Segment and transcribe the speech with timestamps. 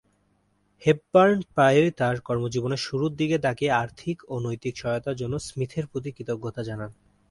[0.83, 6.61] Hepburn প্রায়ই তার কর্মজীবনের শুরুর দিকে তাকে আর্থিক ও নৈতিক সহায়তার জন্য স্মিথের প্রতি কৃতজ্ঞতা
[6.63, 6.91] জানান।